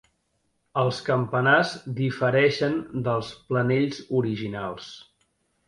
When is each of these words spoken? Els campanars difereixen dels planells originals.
Els 0.83 1.01
campanars 1.09 1.73
difereixen 1.99 2.79
dels 3.11 3.31
planells 3.53 4.03
originals. 4.25 4.93